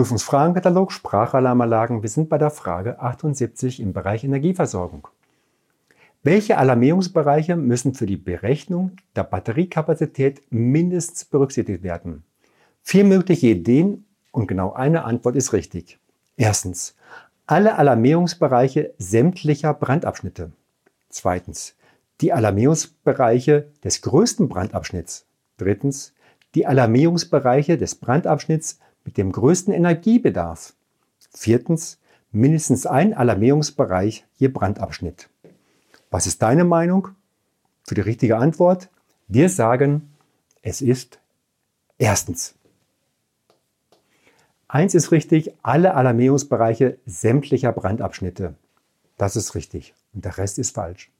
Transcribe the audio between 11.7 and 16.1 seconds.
werden? Vier mögliche Ideen und genau eine Antwort ist richtig.